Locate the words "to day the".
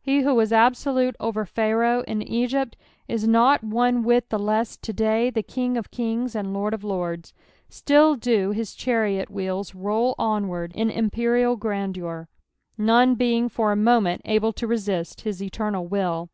4.76-5.44